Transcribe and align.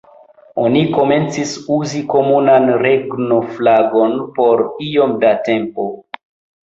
Oni 0.61 0.79
komencis 0.95 1.51
uzi 1.75 2.01
komunan 2.15 2.65
regno-flagon 2.85 4.19
por 4.39 4.65
iom 4.89 5.15
da 5.25 5.35
tempo. 5.51 5.91